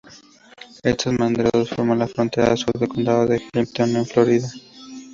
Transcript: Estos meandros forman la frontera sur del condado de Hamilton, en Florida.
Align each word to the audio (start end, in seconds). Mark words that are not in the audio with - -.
Estos 0.81 1.13
meandros 1.13 1.69
forman 1.69 1.99
la 1.99 2.07
frontera 2.07 2.57
sur 2.57 2.73
del 2.73 2.89
condado 2.89 3.27
de 3.27 3.39
Hamilton, 3.53 3.97
en 3.97 4.05
Florida. 4.07 4.49